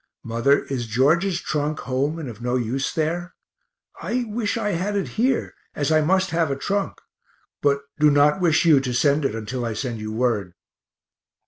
[0.23, 3.35] Mother, is George's trunk home and of no use there?
[4.01, 6.97] I wish I had it here, as I must have a trunk
[7.61, 10.55] but do not wish you to send until I send you word.